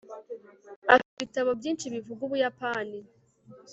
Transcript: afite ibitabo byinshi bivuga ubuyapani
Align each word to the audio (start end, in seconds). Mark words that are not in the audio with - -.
afite 0.95 1.11
ibitabo 1.19 1.49
byinshi 1.59 1.85
bivuga 1.93 2.21
ubuyapani 2.27 2.99